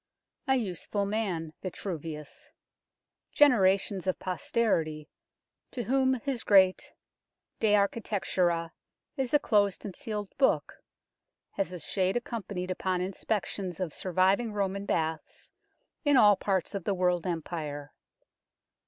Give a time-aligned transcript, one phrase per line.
[0.47, 2.49] A useful man Vitruvius;
[3.31, 5.07] generations of posterity,
[5.69, 6.91] to whom his great
[7.59, 8.71] De Architectura
[9.15, 10.73] is a closed and sealed book,
[11.51, 15.51] has his shade accompanied upon inspections of surviving Roman baths
[16.03, 17.93] in all parts of the world empire.